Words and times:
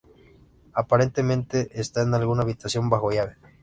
Aparentemente 0.73 1.69
está 1.79 2.01
en 2.01 2.15
alguna 2.15 2.41
habitación 2.41 2.89
bajo 2.89 3.11
llave. 3.11 3.35